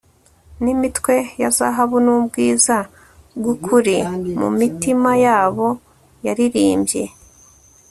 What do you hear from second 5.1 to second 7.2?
yabo yaririmbye